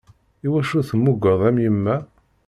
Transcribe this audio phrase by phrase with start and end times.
[0.45, 1.95] Iwacu temmugeḍ am yemma?